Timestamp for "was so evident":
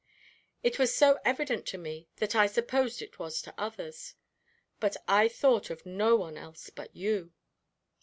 0.79-1.67